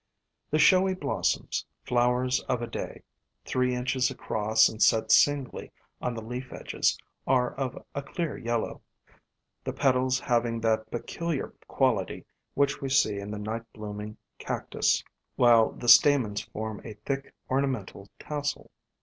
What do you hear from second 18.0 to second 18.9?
tassel.